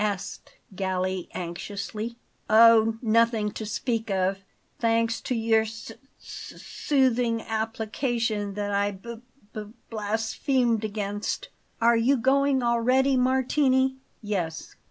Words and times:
asked 0.03 0.49
Galli 0.75 1.29
anxiously. 1.35 2.15
"Oh, 2.49 2.97
nothing 3.03 3.51
to 3.51 3.67
speak 3.67 4.09
of, 4.09 4.39
thanks 4.79 5.21
to 5.21 5.35
your 5.35 5.61
s 5.61 5.91
s 6.19 6.59
soothing 6.59 7.39
application 7.43 8.55
that 8.55 8.71
I 8.71 8.93
b 8.93 9.21
b 9.53 9.65
blasphemed 9.91 10.83
against. 10.83 11.49
Are 11.79 11.97
you 11.97 12.17
going 12.17 12.63
already, 12.63 13.15
Martini?" 13.15 13.97
"Yes. 14.23 14.75